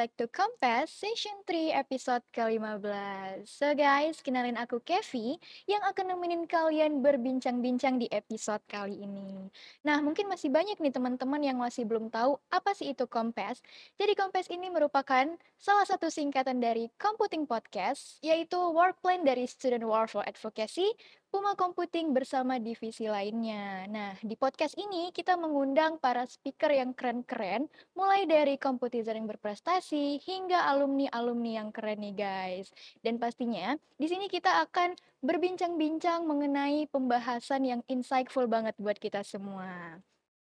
[0.00, 3.44] back to Compass Session 3 episode ke-15.
[3.44, 5.36] So guys, kenalin aku Kevi
[5.68, 9.52] yang akan nemenin kalian berbincang-bincang di episode kali ini.
[9.84, 13.60] Nah, mungkin masih banyak nih teman-teman yang masih belum tahu apa sih itu Compass.
[14.00, 19.84] Jadi Compass ini merupakan salah satu singkatan dari Computing Podcast, yaitu work plan dari Student
[19.84, 20.96] War for Advocacy,
[21.30, 23.86] Puma Computing bersama divisi lainnya.
[23.86, 30.18] Nah, di podcast ini kita mengundang para speaker yang keren-keren, mulai dari kompetitor yang berprestasi
[30.26, 32.74] hingga alumni-alumni yang keren nih guys.
[32.98, 40.02] Dan pastinya di sini kita akan berbincang-bincang mengenai pembahasan yang insightful banget buat kita semua.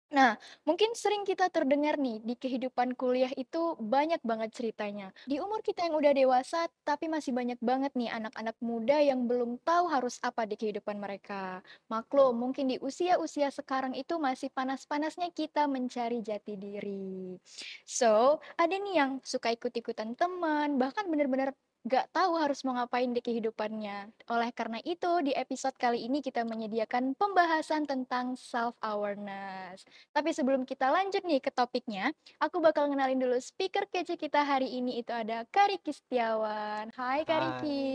[0.10, 5.14] Nah, mungkin sering kita terdengar nih, di kehidupan kuliah itu banyak banget ceritanya.
[5.30, 9.62] Di umur kita yang udah dewasa, tapi masih banyak banget nih anak-anak muda yang belum
[9.62, 11.62] tahu harus apa di kehidupan mereka.
[11.94, 17.38] Maklum, mungkin di usia-usia sekarang itu masih panas-panasnya kita mencari jati diri.
[17.86, 21.54] So, ada nih yang suka ikut-ikutan teman, bahkan bener-bener
[21.88, 24.12] gak tahu harus mau ngapain di kehidupannya.
[24.28, 29.88] Oleh karena itu, di episode kali ini kita menyediakan pembahasan tentang self-awareness.
[30.12, 32.12] Tapi sebelum kita lanjut nih ke topiknya,
[32.44, 36.92] aku bakal ngenalin dulu speaker kece kita hari ini itu ada Kariki Setiawan.
[36.92, 37.88] Hai Kariki.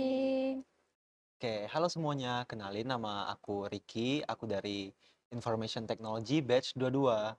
[1.37, 2.49] Oke, halo semuanya.
[2.49, 4.89] Kenalin nama aku Ricky, aku dari
[5.29, 7.37] Information Technology Batch 22.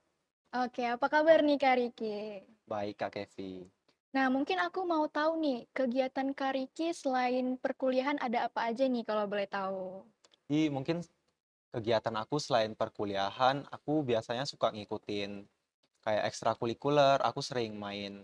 [0.55, 2.45] Oke, apa kabar nih Kariki?
[2.69, 3.74] Baik, Kak Kevi.
[4.15, 9.27] Nah, mungkin aku mau tahu nih, kegiatan Kariki selain perkuliahan ada apa aja nih kalau
[9.27, 10.07] boleh tahu?
[10.47, 11.03] Jadi mungkin
[11.75, 15.43] kegiatan aku selain perkuliahan, aku biasanya suka ngikutin
[15.99, 18.23] kayak ekstrakurikuler, aku sering main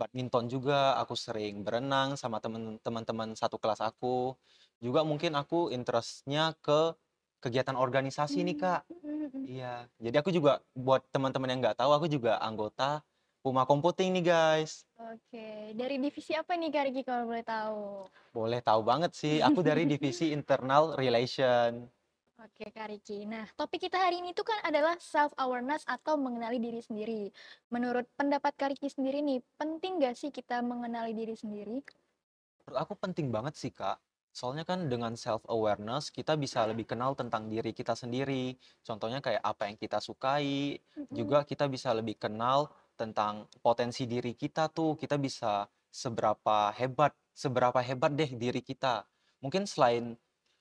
[0.00, 2.40] badminton juga, aku sering berenang sama
[2.80, 4.32] teman-teman satu kelas aku.
[4.80, 6.96] Juga mungkin aku interestnya ke
[7.44, 8.88] kegiatan organisasi nih, Kak.
[8.88, 9.44] Hmm, hmm, hmm.
[9.44, 13.04] Iya, jadi aku juga buat teman-teman yang nggak tahu, aku juga anggota
[13.46, 14.82] Puma Computing nih guys.
[14.98, 18.10] Oke, dari divisi apa nih Kak Riki kalau boleh tahu?
[18.34, 21.86] Boleh tahu banget sih, aku dari divisi Internal Relation.
[22.42, 26.82] Oke Kak Riki, nah topik kita hari ini tuh kan adalah self-awareness atau mengenali diri
[26.82, 27.30] sendiri.
[27.70, 31.86] Menurut pendapat Kak Riki sendiri nih, penting gak sih kita mengenali diri sendiri?
[32.66, 34.02] Menurut aku penting banget sih Kak.
[34.34, 38.58] Soalnya kan dengan self-awareness kita bisa lebih kenal tentang diri kita sendiri.
[38.82, 40.82] Contohnya kayak apa yang kita sukai,
[41.14, 47.78] juga kita bisa lebih kenal tentang potensi diri kita tuh kita bisa seberapa hebat seberapa
[47.84, 49.04] hebat deh diri kita.
[49.44, 50.16] Mungkin selain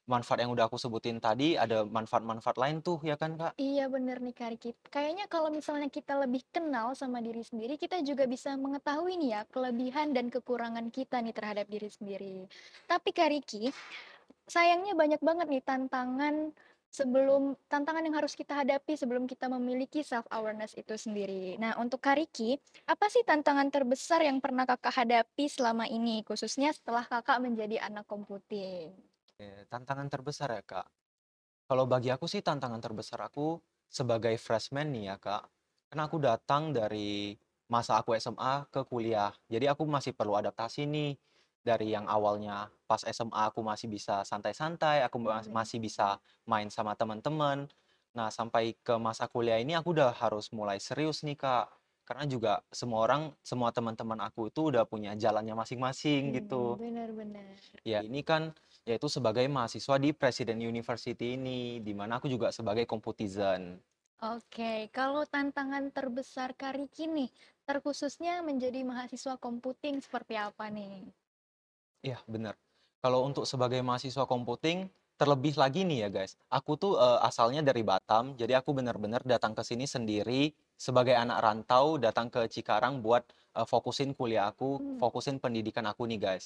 [0.05, 3.57] manfaat yang udah aku sebutin tadi ada manfaat-manfaat lain tuh ya kan kak?
[3.57, 4.61] Iya bener nih Kak
[4.93, 9.41] kayaknya kalau misalnya kita lebih kenal sama diri sendiri kita juga bisa mengetahui nih ya
[9.49, 12.45] kelebihan dan kekurangan kita nih terhadap diri sendiri.
[12.85, 13.73] Tapi Kak Riki
[14.45, 16.53] sayangnya banyak banget nih tantangan
[16.95, 21.59] sebelum tantangan yang harus kita hadapi sebelum kita memiliki self awareness itu sendiri.
[21.59, 22.55] Nah, untuk Kariki,
[22.87, 28.07] apa sih tantangan terbesar yang pernah Kakak hadapi selama ini, khususnya setelah Kakak menjadi anak
[28.07, 28.95] komputing?
[29.67, 30.87] Tantangan terbesar ya kak.
[31.67, 33.59] Kalau bagi aku sih tantangan terbesar aku
[33.91, 35.43] sebagai freshman nih ya kak.
[35.91, 37.35] Karena aku datang dari
[37.67, 39.35] masa aku SMA ke kuliah.
[39.51, 41.19] Jadi aku masih perlu adaptasi nih
[41.67, 45.51] dari yang awalnya pas SMA aku masih bisa santai-santai, aku Mhm.
[45.57, 46.21] masih bisa
[46.51, 47.67] main sama teman-teman.
[48.17, 51.65] Nah, sampai ke masa kuliah ini aku udah harus mulai serius nih, Kak.
[52.07, 56.77] Karena juga semua orang, semua teman-teman aku itu udah punya jalannya masing-masing Hmm, gitu.
[56.79, 57.55] benar-benar.
[57.85, 58.51] Ya, ini kan
[58.85, 63.81] yaitu sebagai mahasiswa di Presiden University ini, di mana aku juga sebagai computizen.
[64.35, 67.29] Oke, kalau tantangan terbesar Kariki nih,
[67.67, 70.95] terkhususnya menjadi mahasiswa komputing seperti apa nih?
[72.05, 72.55] Iya, bener.
[73.03, 74.77] Kalau untuk sebagai mahasiswa komputing,
[75.19, 79.53] terlebih lagi nih ya guys, aku tuh eh, asalnya dari Batam, jadi aku bener-bener datang
[79.57, 80.41] ke sini sendiri
[80.85, 83.23] sebagai anak rantau, datang ke Cikarang buat
[83.57, 84.97] eh, fokusin kuliah aku, Hmm.
[85.01, 86.45] fokusin pendidikan aku nih guys.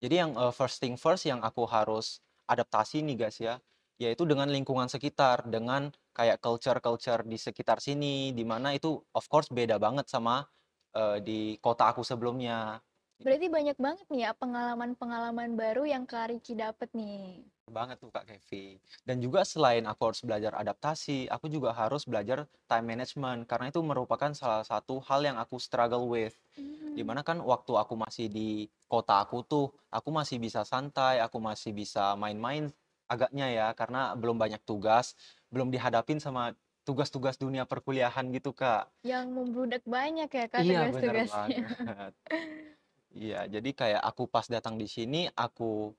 [0.00, 3.54] Jadi yang eh, first thing first yang aku harus adaptasi nih guys ya,
[4.00, 9.48] yaitu dengan lingkungan sekitar, dengan kayak culture-culture di sekitar sini, di mana itu of course
[9.52, 10.48] beda banget sama
[10.96, 12.80] eh, di kota aku sebelumnya.
[13.20, 17.44] Berarti banyak banget nih ya pengalaman-pengalaman baru yang Kak Riki dapet nih.
[17.70, 18.82] banget tuh Kak Kevi.
[19.06, 23.78] Dan juga selain aku harus belajar adaptasi, aku juga harus belajar time management karena itu
[23.78, 26.34] merupakan salah satu hal yang aku struggle with.
[26.58, 26.98] Hmm.
[26.98, 31.38] Di mana kan waktu aku masih di kota aku tuh, aku masih bisa santai, aku
[31.38, 32.74] masih bisa main-main
[33.06, 35.14] agaknya ya karena belum banyak tugas,
[35.54, 38.90] belum dihadapin sama tugas-tugas dunia perkuliahan gitu Kak.
[39.06, 41.68] Yang membludak banyak ya Kak Iya tugas-tugasnya.
[43.10, 45.90] Iya, jadi kayak aku pas datang di sini, aku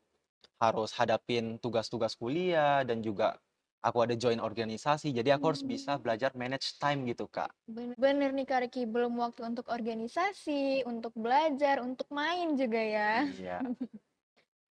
[0.63, 3.27] harus hadapin tugas-tugas kuliah dan juga
[3.87, 6.03] aku ada join organisasi, jadi aku harus bisa Mmm.
[6.03, 7.51] belajar manage time gitu, Kak.
[7.75, 13.09] Bener bener nih Kak Riki, belum waktu untuk organisasi, untuk belajar, untuk main juga ya.
[13.11, 13.63] Iya.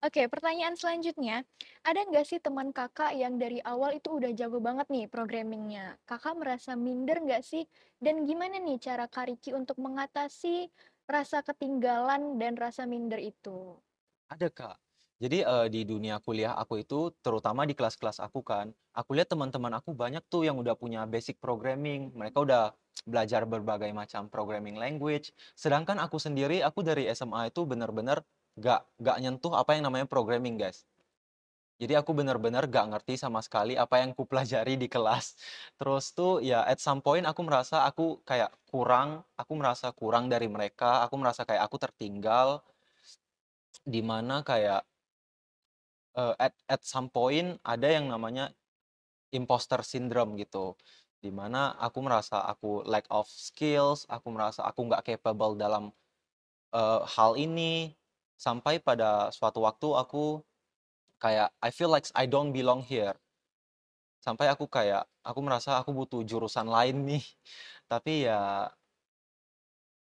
[0.06, 1.42] Oke, pertanyaan selanjutnya,
[1.82, 5.98] ada nggak sih teman Kakak yang dari awal itu udah jago banget nih programming-nya?
[6.06, 7.64] Kakak merasa minder nggak sih?
[7.98, 10.68] Dan gimana nih cara Kak Riki untuk mengatasi
[11.14, 13.58] rasa ketinggalan dan rasa minder itu?
[14.30, 14.76] Ada, Kak.
[15.16, 19.72] Jadi, eee, di dunia kuliah aku itu, terutama di kelas-kelas aku kan, aku lihat teman-teman
[19.80, 22.62] aku banyak tuh yang udah punya basic programming, mereka udah
[23.08, 28.20] belajar berbagai macam programming language, sedangkan aku sendiri, aku dari SMA itu bener-bener
[28.60, 30.84] nggak nggak nyentuh apa yang namanya programming, guys.
[31.76, 35.36] Jadi aku bener-bener nggak ngerti sama sekali apa yang kupelajari di kelas.
[35.76, 40.48] Terus tuh ya at some point aku merasa aku kayak kurang, aku merasa kurang dari
[40.48, 42.64] mereka, aku merasa kayak aku tertinggal,
[43.86, 44.82] di mana kayak
[46.16, 48.52] Eee, at at some point ada yang namanya
[49.34, 50.76] imposter syndrome gitu,
[51.24, 55.84] di mana aku merasa aku lack of skills, aku merasa aku nggak capable dalam,
[56.74, 57.94] eee, hal ini,
[58.38, 60.44] sampai pada suatu waktu aku
[61.22, 63.16] kayak I feel like I don't belong here.
[64.24, 67.24] Sampai aku kayak, aku merasa aku butuh jurusan lain nih,
[67.90, 68.70] tapi ya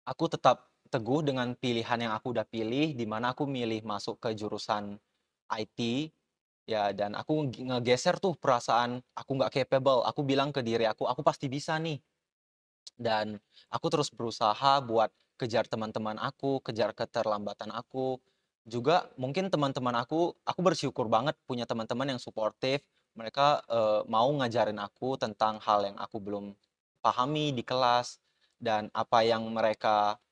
[0.07, 4.31] aku tetap teguh dengan pilihan yang aku udah pilih, di mana aku milih masuk ke
[4.37, 4.99] jurusan
[5.49, 6.11] IT.
[6.69, 11.05] Ya, dan aku nge ngegeser tuh perasaan aku nggak capable, aku bilang ke diri aku,
[11.11, 11.99] "Aku pasti bisa nih."
[12.97, 13.37] Dan
[13.73, 15.11] aku terus berusaha buat
[15.41, 18.21] kejar teman-teman aku, kejar keterlambatan aku.
[18.63, 22.87] Juga mungkin teman-teman aku aku bersyukur banget punya teman-teman yang suportif,
[23.19, 26.55] mereka, eee, mau ngajarin aku tentang hal yang aku belum
[27.03, 28.23] pahami di kelas,
[28.63, 30.23] dan apa yang mereka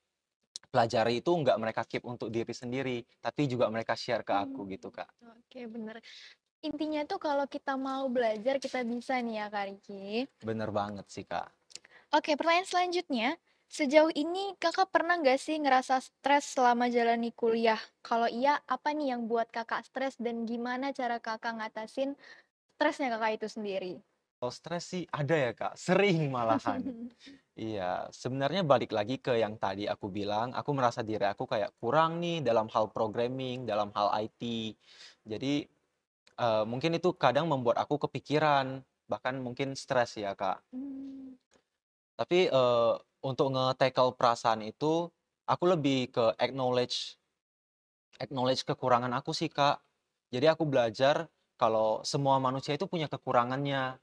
[0.71, 4.73] pelajari itu nggak mereka keep untuk diri sendiri, tapi juga mereka share ke aku Mmm,
[4.73, 5.09] gitu, Kak.
[5.33, 5.95] oke bener.
[6.67, 10.05] Intinya tuh kalau kita mau belajar, kita bisa nih ya Kak Riki.
[10.47, 11.47] Bener banget sih, Kak.
[12.11, 13.29] Oke, pertanyaan selanjutnya,
[13.77, 17.81] sejauh ini Kakak pernah nggak sih ngerasa stres selama jalani kuliah?
[18.07, 22.09] Kalau iya, apa nih yang buat Kakak stres dan gimana cara Kakak ngatasin
[22.75, 23.93] stresnya Kakak itu sendiri?
[24.41, 26.81] Kalau stres sih ada ya, Kak, sering malahan.
[27.59, 32.23] Iya, sebenarnya balik lagi ke yang tadi aku bilang, aku merasa diri aku kayak kurang
[32.23, 34.73] nih dalam hal programming, dalam hal IT.
[35.27, 35.53] Jadi,
[36.41, 40.63] eee, mungkin itu kadang membuat aku kepikiran, bahkan mungkin stres ya, Kak.
[40.73, 41.35] Mmm.
[42.19, 45.09] Tapi, eee, untuk nge-tackle perasaan itu,
[45.45, 47.17] aku lebih ke acknowledge
[48.21, 49.81] acknowledge kekurangan aku sih, Kak.
[50.31, 51.27] Jadi aku belajar
[51.57, 53.99] kalau semua manusia itu punya kekurangannya.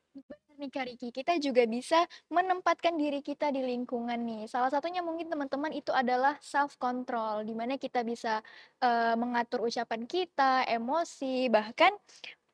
[0.59, 2.03] Nih Kak Riki, kita juga bisa
[2.35, 4.51] menempatkan diri kita di lingkungan nih.
[4.51, 8.43] Salah satunya mungkin teman-teman itu adalah self control, di mana kita bisa,
[8.83, 11.95] eee, mengatur ucapan kita, emosi, bahkan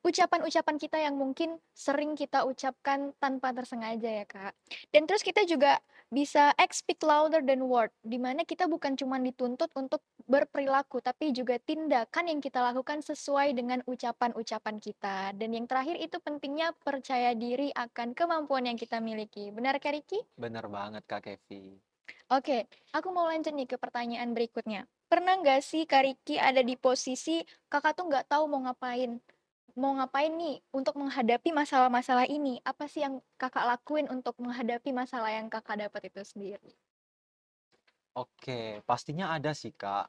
[0.05, 4.53] Ucapan-ucapan kita yang mungkin sering kita ucapkan tanpa tersengaja ya, Kak.
[4.93, 5.81] Dan terus kita juga
[6.15, 9.99] bisa act speak louder than word, di mana kita bukan cuma dituntut untuk
[10.31, 15.35] berperilaku, tapi juga tindakan yang kita lakukan sesuai dengan ucapan-ucapan kita.
[15.35, 19.51] Dan yang terakhir itu pentingnya percaya diri akan kemampuan yang kita miliki.
[19.51, 20.23] Benar, Kak Riki?
[20.39, 21.83] Bener banget, Kak Kevi.
[22.33, 24.89] Oke, aku mau lanjut nih ke pertanyaan berikutnya.
[25.11, 29.21] Pernah nggak sih Kak Riki ada di posisi Kakak tuh nggak tahu mau ngapain?
[29.81, 32.55] Mau ngapain nih untuk menghadapi masalah-masalah ini?
[32.71, 36.73] Apa sih yang Kakak lakuin untuk menghadapi masalah yang Kakak dapat itu sendiri?
[38.15, 40.07] Oke, pastinya ada sih, Kak.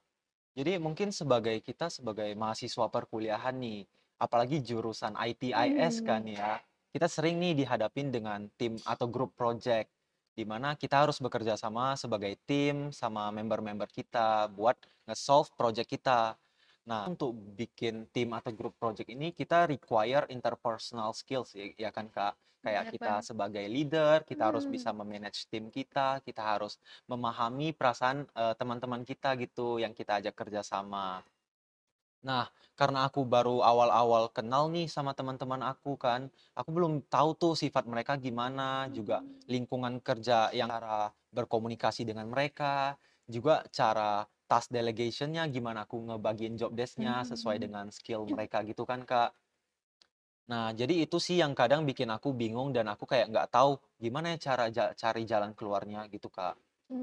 [0.58, 3.86] Jadi mungkin sebagai kita sebagai mahasiswa perkuliahan nih,
[4.22, 6.62] apalagi jurusan IT/IS kan Mmm, ya,
[6.94, 9.90] kita sering nih dihadapin dengan tim atau grup project,
[10.38, 14.78] di mana kita harus bekerja sama sebagai tim sama member-member kita buat
[15.10, 16.38] nge-solve project kita.
[16.90, 22.08] Nah, untuk bikin tim atau grup project ini kita require interpersonal skills ya, ya kan
[22.14, 22.34] Kak?
[22.66, 23.26] Kayak bener kita banget.
[23.26, 26.74] sebagai leader, kita harus Mmm, bisa memanage tim kita, kita harus
[27.12, 31.22] memahami perasaan, eee, teman-teman kita gitu yang kita ajak kerja sama.
[32.26, 32.50] Nah,
[32.80, 36.22] karena aku baru awal-awal kenal nih sama teman-teman aku kan,
[36.58, 42.26] aku belum tahu tuh sifat mereka gimana, juga mmm, lingkungan kerja yang cara berkomunikasi dengan
[42.34, 42.98] mereka,
[43.30, 47.64] juga cara task delegation-nya, gimana aku ngebagiin job desk-nya sesuai mhm.
[47.64, 49.32] dengan skill mereka gitu kan, Kak.
[50.52, 53.72] Nah, jadi itu sih yang kadang bikin aku bingung dan aku kayak nggak tahu
[54.04, 54.64] gimana ya cara
[55.02, 56.56] cari jalan keluarnya gitu, Kak.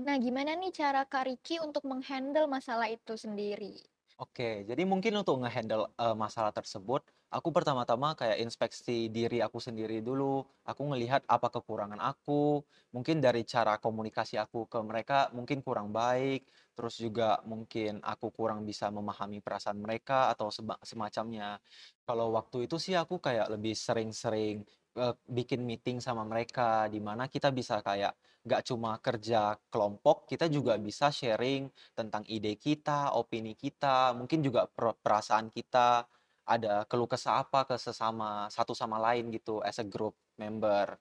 [0.07, 3.75] Nah, gimana nih cara Kak Riki untuk meng-handle masalah itu sendiri?
[4.21, 10.05] Oke, jadi mungkin untuk ngehandle handle masalah tersebut, aku pertama-tama kayak inspeksi diri aku sendiri
[10.05, 10.45] dulu.
[10.69, 12.61] Aku ngelihat apa kekurangan aku,
[12.95, 16.47] mungkin dari cara komunikasi aku ke mereka mungkin kurang baik,
[16.77, 20.53] terus juga mungkin aku kurang bisa memahami perasaan mereka atau
[20.85, 21.59] semacamnya.
[22.07, 24.63] Kalau waktu itu sih aku kayak lebih sering-sering
[24.99, 28.13] eee, bikin meeting sama mereka, di mana kita bisa kayak
[28.43, 34.67] nggak cuma kerja kelompok, kita juga bisa sharing tentang ide kita, opini kita, mungkin juga
[34.67, 36.03] per perasaan kita,
[36.47, 40.99] ada keluh kesah apa ke sesama satu sama lain gitu as a group member.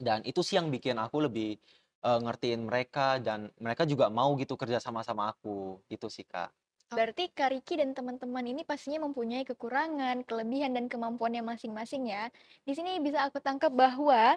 [0.00, 1.58] Dan itu sih yang bikin aku lebih,
[2.04, 6.50] eee, ngertiin mereka dan mereka juga mau gitu kerja sama sama aku, gitu sih, Kak.
[6.96, 12.24] Berarti Kak Riki dan teman-teman ini pastinya mempunyai kekurangan, kelebihan, dan kemampuannya masing-masing ya.
[12.66, 14.36] Di sini bisa aku tangkap bahwa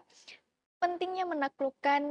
[0.82, 2.02] pentingnya menaklukkan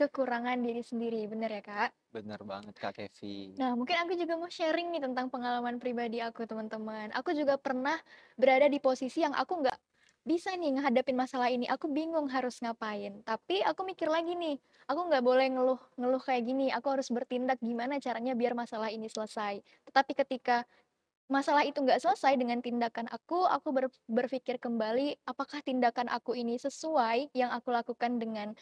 [0.00, 1.90] kekurangan diri sendiri, bener ya, Kak?
[2.14, 3.58] Bener banget, Kak Kevi.
[3.58, 7.10] Nah, mungkin aku juga mau sharing nih tentang pengalaman pribadi aku, teman-teman.
[7.10, 7.98] Aku juga pernah
[8.38, 9.74] berada di posisi yang aku nggak
[10.22, 11.66] bisa nih ngehadapin masalah ini.
[11.66, 13.18] Aku bingung harus ngapain.
[13.26, 16.70] Tapi aku mikir lagi nih, aku nggak boleh ngeluh ngeluh kayak gini.
[16.70, 19.58] Aku harus bertindak gimana caranya biar masalah ini selesai.
[19.90, 20.62] Tetapi ketika
[21.26, 26.62] masalah itu nggak selesai dengan tindakan aku, aku ber berpikir kembali, apakah tindakan aku ini
[26.62, 28.54] sesuai yang aku lakukan dengan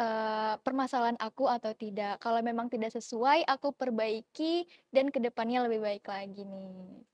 [0.00, 2.14] Eee, permasalahan aku atau tidak.
[2.24, 7.04] Kalau memang tidak sesuai, aku perbaiki dan ke depannya lebih baik lagi nih.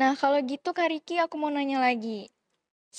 [0.00, 2.20] Nah, kalau gitu Kak Riki aku mau nanya lagi.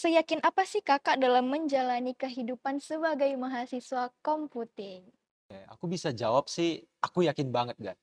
[0.02, 5.02] Seyakin apa sih Kakak dalam menjalani kehidupan sebagai mahasiswa komputing?
[5.74, 7.98] Aku bisa jawab sih, aku yakin banget, Kak.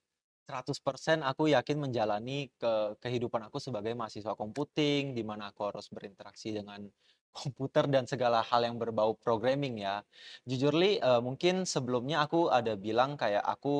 [0.46, 6.54] 100% aku yakin menjalani ke kehidupan aku sebagai mahasiswa komputing, di mana aku harus berinteraksi
[6.54, 6.86] dengan
[7.38, 9.96] komputer dan segala hal yang berbau programming ya.
[10.48, 13.74] Jujur li, eee, mungkin sebelumnya aku ada bilang kayak aku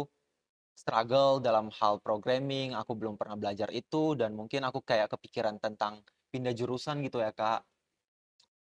[0.83, 5.95] struggle dalam hal programming, aku belum pernah belajar itu dan mungkin aku kayak kepikiran tentang
[6.33, 7.61] pindah jurusan gitu ya, Kak.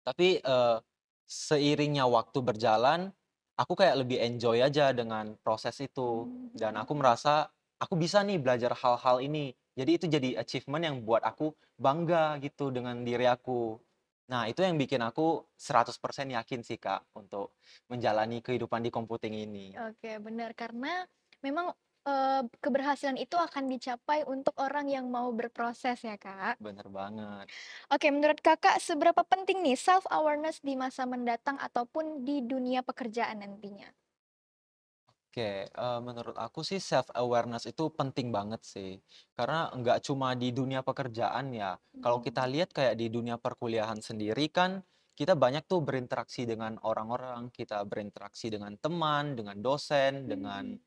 [0.06, 0.76] Tapi, eee,
[1.26, 3.10] seiringnya waktu berjalan,
[3.58, 7.50] aku kayak lebih enjoy aja dengan proses itu, dan aku merasa
[7.82, 9.52] aku bisa nih belajar hal-hal ini.
[9.76, 13.76] Jadi itu jadi achievement yang buat aku bangga gitu dengan diri aku.
[14.32, 15.26] Nah, itu yang bikin aku
[15.66, 17.46] 100% yakin sih, Kak, untuk
[17.90, 19.66] menjalani kehidupan di computing ini.
[19.76, 20.50] Oke, benar.
[20.56, 21.04] Karena
[21.44, 21.66] memang,
[22.08, 26.56] eee, keberhasilan itu akan dicapai untuk orang yang mau berproses ya, Kak?
[26.64, 27.48] Bener banget.
[27.94, 33.42] Oke, menurut Kakak seberapa penting nih self awareness di masa mendatang ataupun di dunia pekerjaan
[33.42, 33.88] nantinya?
[35.36, 38.90] Oke, eee, menurut aku sih self awareness itu penting banget sih.
[39.36, 44.00] Karena nggak cuma di dunia pekerjaan ya, kalau kita Mhm, lihat kayak di dunia perkuliahan
[44.00, 44.80] sendiri kan,
[45.12, 50.80] kita banyak tuh berinteraksi dengan orang-orang, kita berinteraksi dengan teman, dengan dosen, dengan mhm,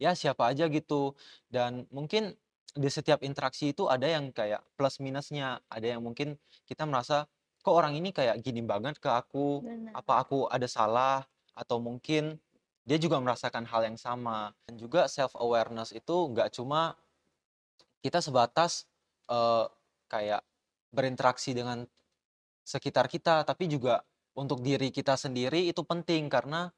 [0.00, 1.14] ya siapa aja gitu.
[1.50, 2.34] Dan mungkin
[2.74, 6.36] di setiap interaksi itu ada yang kayak plus minusnya, ada yang mungkin
[6.66, 7.30] kita merasa,
[7.62, 9.62] "Kok orang ini kayak gini banget ke aku?
[9.62, 9.94] benar.
[9.94, 11.22] Apa aku ada salah?"
[11.54, 12.42] Atau mungkin
[12.88, 14.52] dia juga merasakan hal yang sama.
[14.68, 16.96] Dan juga self awareness itu nggak cuma
[18.04, 18.86] kita sebatas,
[19.30, 19.64] eee,
[20.10, 20.42] kayak
[20.94, 21.82] berinteraksi dengan
[22.64, 24.04] sekitar kita, tapi juga
[24.36, 26.70] untuk diri kita sendiri itu penting karena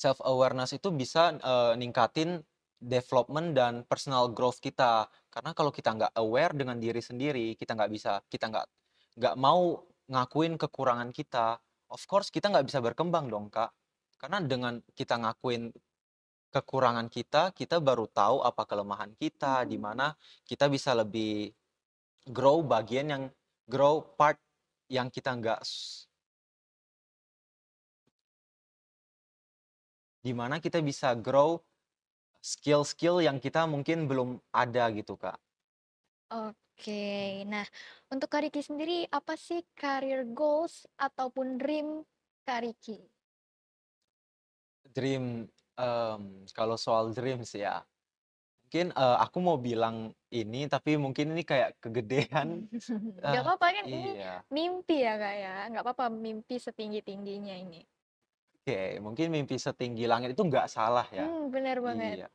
[0.00, 2.40] Self awareness itu bisa, eee, ningkatin
[2.80, 5.04] development dan personal growth kita.
[5.28, 8.66] Karena kalau kita nggak aware dengan diri sendiri, kita nggak bisa kita nggak
[9.20, 11.60] nggak mau ngakuin kekurangan kita,
[11.92, 13.68] of course kita nggak bisa berkembang dong, Kak.
[14.20, 15.72] Karena dengan kita ngakuin
[16.52, 19.84] kekurangan kita, kita baru tahu apa kelemahan kita, di Mhm.
[19.86, 20.12] mana
[20.44, 21.56] kita bisa lebih
[22.28, 23.24] grow bagian yang
[23.64, 24.36] grow part
[24.92, 25.60] yang kita nggak
[30.20, 31.50] di mana kita bisa grow
[32.44, 35.40] skill-skill yang kita mungkin belum ada gitu, Kak.
[36.30, 37.42] Oke.
[37.50, 37.66] Nah,
[38.12, 42.06] untuk Kak Riki sendiri, apa sih career goals ataupun dream
[42.46, 43.19] Kak Riki?
[44.90, 45.46] Dream,
[45.78, 47.86] mmm, kalau soal dreams ya,
[48.66, 52.66] mungkin, eee, aku mau bilang ini, tapi mungkin ini kayak kegedean.
[53.28, 57.80] Nggak Ah, apa-apa kan ini iya, mimpi ya, Kak, ya, nggak apa-apa mimpi setinggi-tingginya ini.
[58.56, 61.28] oke, mungkin mimpi setinggi langit itu nggak salah ya.
[61.28, 62.18] Hmm, benar banget.
[62.18, 62.28] Iya,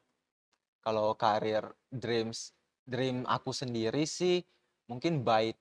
[0.86, 2.54] kalau karir dreams
[2.88, 4.44] dream aku sendiri sih,
[4.92, 5.54] mungkin by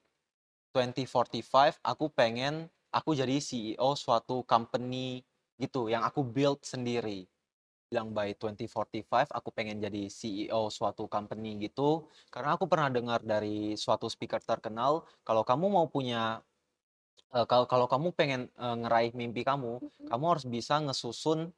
[0.75, 5.23] 2045 aku pengen aku jadi CEO suatu company
[5.61, 7.27] gitu, yang aku build sendiri.
[7.95, 13.79] bilang by 2045 aku pengen jadi CEO suatu company gitu karena aku pernah dengar dari
[13.79, 16.43] suatu speaker terkenal kalau kamu mau punya
[17.31, 19.79] eh, kalau kalau kamu pengen eh, ngeraih mimpi kamu
[20.11, 21.55] kamu harus bisa ngesusun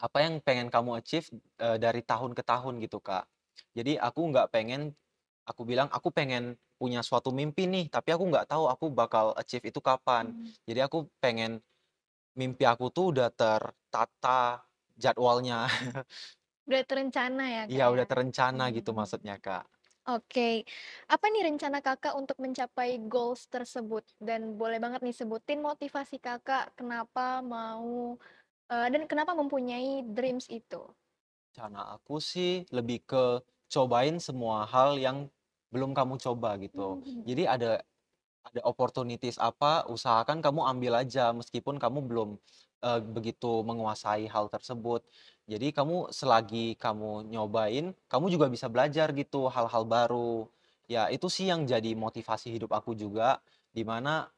[0.00, 3.28] apa yang pengen kamu achieve eh, dari tahun ke tahun gitu Kak
[3.76, 4.96] jadi aku nggak pengen
[5.44, 9.68] aku bilang aku pengen punya suatu mimpi nih tapi aku nggak tahu aku bakal achieve
[9.68, 10.48] itu kapan mhm.
[10.64, 11.60] jadi aku pengen
[12.38, 14.64] mimpi aku tuh udah tertata
[14.98, 15.66] jadwalnya
[16.68, 17.94] Udah terencana ya, Kak, Iya, ya?
[17.94, 18.98] udah terencana gitu Mmm.
[18.98, 19.64] maksudnya, Kak.
[20.08, 20.64] Oke.
[21.12, 24.02] Apa nih rencana Kakak untuk mencapai goals tersebut?
[24.18, 28.16] Dan boleh banget nih sebutin motivasi Kakak kenapa mau,
[28.72, 30.82] eee, dan kenapa mempunyai dreams itu?
[31.50, 33.24] Rencana aku sih lebih ke
[33.70, 35.26] cobain semua hal yang
[35.74, 36.98] belum kamu coba gitu.
[37.02, 37.82] Mmm, Jadi ada
[38.46, 42.28] ada opportunities apa, usahakan kamu ambil aja meskipun kamu belum,
[42.84, 45.04] eee, begitu menguasai hal tersebut.
[45.50, 50.46] Jadi kamu selagi kamu nyobain, kamu juga bisa belajar gitu hal-hal baru.
[50.90, 53.38] Ya itu sih yang jadi motivasi hidup aku juga,
[53.74, 54.30] di mana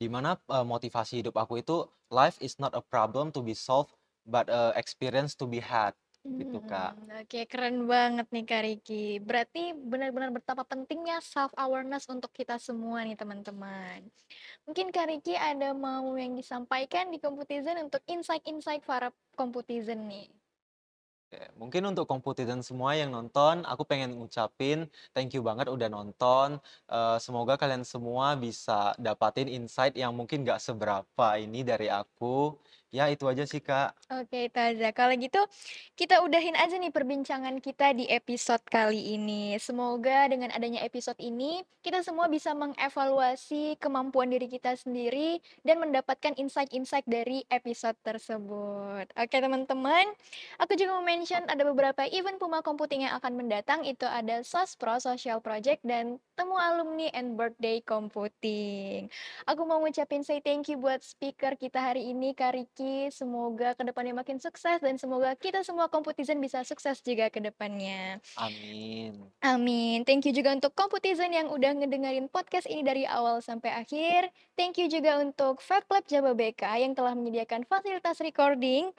[0.00, 3.94] di mana, eee, motivasi hidup aku itu, life is not a problem to be solved,
[4.26, 5.94] but a experience to be had,
[6.38, 6.92] gitu Kak.
[6.92, 9.04] mhm, oke keren banget nih Kak Riki.
[9.28, 13.98] Berarti benar-benar betapa pentingnya self awareness untuk kita semua nih teman-teman.
[14.66, 19.08] Mungkin Kak Riki ada mau yang disampaikan di Computizen untuk insight-insight para
[19.40, 20.28] Computizen nih?
[21.34, 26.48] Oke, mungkin untuk kompetitor semua yang nonton, aku pengen ngucapin thank you banget udah nonton.
[26.86, 32.54] Eee, semoga kalian semua bisa dapatin insight yang mungkin nggak seberapa ini dari aku.
[32.94, 33.90] Ya itu aja sih, Kak.
[34.06, 34.94] Oke, itu aja.
[34.94, 35.42] Kalau gitu,
[35.98, 39.58] kita udahin aja nih perbincangan kita di episode kali ini.
[39.58, 46.38] Semoga dengan adanya episode ini, kita semua bisa mengevaluasi kemampuan diri kita sendiri dan mendapatkan
[46.38, 49.10] insight-insight dari episode tersebut.
[49.18, 50.14] Oke, teman-teman,
[50.62, 53.82] aku juga mau mention ada beberapa event Puma Computing yang akan mendatang.
[53.82, 59.10] Itu ada Sospro Social Project dan Temu Alumni and Birthday Computing.
[59.50, 63.08] Aku mau ngucapin say thank you buat speaker kita hari ini, Kak Riki.
[63.10, 68.20] Semoga ke depannya makin sukses dan semoga kita semua Computizen bisa sukses juga ke depannya.
[68.36, 69.32] Amin.
[69.40, 70.04] Amin.
[70.04, 74.28] Thank you juga untuk Computizen yang udah ngedengerin podcast ini dari awal sampai akhir.
[74.54, 78.92] Thank you juga untuk Fab Lab Jababeka yang telah menyediakan fasilitas recording.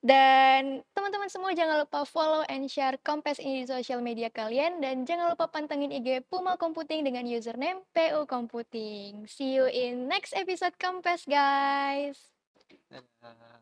[0.00, 5.04] Dan teman-teman semua jangan lupa follow and share Kompes ini di sosial media kalian dan
[5.04, 9.28] jangan lupa pantengin IG Puma Computing dengan username PU Computing.
[9.28, 12.39] See you in next episode Kompes guys.
[12.92, 13.59] uh,